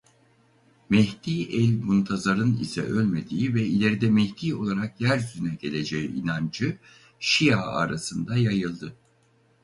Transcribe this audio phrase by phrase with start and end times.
[0.89, 6.77] Mehdî el-Muntazar'ın ise ölmediği ve ileride mehdi olarak yeryüzüne geleceği inancı
[7.19, 8.95] Şia arasında yayıldı.